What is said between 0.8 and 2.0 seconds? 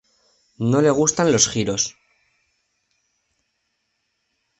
le gustan los giros.